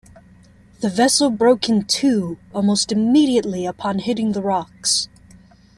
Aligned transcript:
The 0.79 0.89
vessel 0.89 1.29
broke 1.29 1.69
in 1.69 1.83
two 1.85 2.39
almost 2.55 2.91
immediately 2.91 3.67
upon 3.67 3.99
hitting 3.99 4.31
the 4.31 4.41
rocks. 4.41 5.07